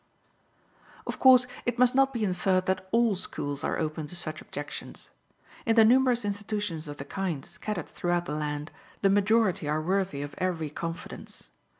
[1.05, 5.11] Of course it must not be inferred that all schools are open to such objections.
[5.63, 8.71] In the numerous institutions of the kind scattered throughout the land,
[9.03, 11.51] the majority are worthy of every confidence.